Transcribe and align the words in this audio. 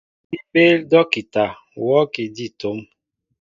Si 0.27 0.37
béél 0.51 0.79
docta 0.91 1.43
worki 1.83 2.23
di 2.35 2.45
tóm. 2.59 2.79